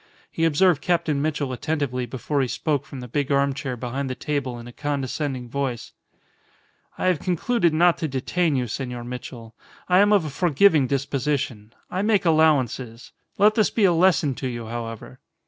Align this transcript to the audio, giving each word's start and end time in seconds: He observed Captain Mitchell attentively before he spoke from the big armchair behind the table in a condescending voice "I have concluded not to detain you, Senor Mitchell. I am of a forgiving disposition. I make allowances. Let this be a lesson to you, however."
He 0.31 0.45
observed 0.45 0.81
Captain 0.81 1.21
Mitchell 1.21 1.53
attentively 1.53 2.07
before 2.07 2.41
he 2.41 2.47
spoke 2.47 2.87
from 2.87 3.01
the 3.01 3.07
big 3.07 3.31
armchair 3.31 3.77
behind 3.77 4.09
the 4.09 4.15
table 4.15 4.57
in 4.57 4.65
a 4.67 4.71
condescending 4.73 5.47
voice 5.47 5.91
"I 6.97 7.05
have 7.05 7.19
concluded 7.19 7.71
not 7.71 7.99
to 7.99 8.07
detain 8.07 8.55
you, 8.55 8.65
Senor 8.67 9.03
Mitchell. 9.03 9.53
I 9.87 9.99
am 9.99 10.11
of 10.11 10.25
a 10.25 10.31
forgiving 10.31 10.87
disposition. 10.87 11.73
I 11.91 12.01
make 12.01 12.25
allowances. 12.25 13.11
Let 13.37 13.53
this 13.53 13.69
be 13.69 13.83
a 13.83 13.93
lesson 13.93 14.33
to 14.37 14.47
you, 14.47 14.65
however." 14.65 15.19